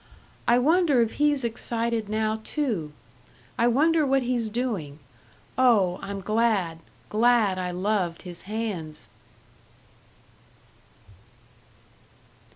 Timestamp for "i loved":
7.59-8.23